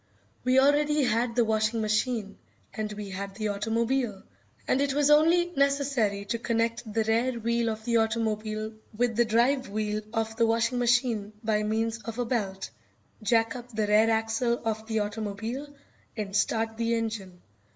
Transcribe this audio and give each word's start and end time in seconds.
We 0.43 0.57
already 0.57 1.03
had 1.03 1.35
the 1.35 1.45
washing 1.45 1.79
machine, 1.79 2.39
and 2.73 2.91
we 2.93 3.11
had 3.11 3.35
the 3.35 3.49
automobile, 3.49 4.23
and 4.67 4.81
it 4.81 4.95
was 4.95 5.11
only 5.11 5.51
necessary 5.55 6.25
to 6.25 6.39
connect 6.39 6.91
the 6.91 7.03
rear 7.03 7.33
wheel 7.33 7.69
of 7.69 7.85
the 7.85 7.97
automobile 7.97 8.73
with 8.97 9.15
the 9.15 9.25
drive 9.25 9.69
wheel 9.69 10.01
of 10.11 10.35
the 10.37 10.47
washing 10.47 10.79
machine 10.79 11.33
by 11.43 11.61
means 11.61 11.99
of 12.01 12.17
a 12.17 12.25
belt, 12.25 12.71
jack 13.21 13.55
up 13.55 13.69
the 13.75 13.85
rear 13.85 14.09
axle 14.09 14.59
of 14.65 14.87
the 14.87 14.97
automobile, 15.01 15.71
and 16.17 16.35
start 16.35 16.77
the 16.77 16.95
engine. 16.95 17.39